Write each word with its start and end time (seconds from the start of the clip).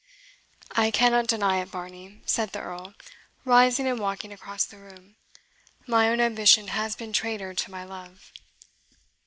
"I 0.75 0.89
cannot 0.89 1.27
deny 1.27 1.57
it, 1.61 1.67
Varney," 1.67 2.23
said 2.25 2.53
the 2.53 2.59
Earl, 2.59 2.95
rising 3.45 3.85
and 3.85 3.99
walking 3.99 4.33
across 4.33 4.65
the 4.65 4.79
room; 4.79 5.15
"my 5.85 6.09
own 6.09 6.19
ambition 6.19 6.69
has 6.69 6.95
been 6.95 7.13
traitor 7.13 7.53
to 7.53 7.69
my 7.69 7.83
love." 7.83 8.31